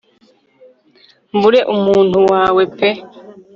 mbure 1.35 1.59
umuntu 1.75 2.17
wawe 2.31 2.63
pe 2.77 2.89